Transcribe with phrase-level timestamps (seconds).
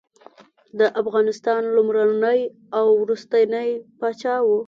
[0.79, 2.39] د افغانستان لومړنی
[2.77, 3.69] او وروستنی
[3.99, 4.57] پاچا وو.